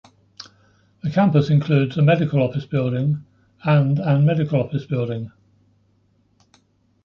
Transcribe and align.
The 1.03 1.11
campus 1.11 1.51
includes 1.51 1.95
a 1.95 2.01
medical 2.01 2.41
office 2.41 2.65
building, 2.65 3.23
and 3.63 3.99
an 3.99 4.25
medical 4.25 4.59
office 4.59 4.83
building. 4.87 5.31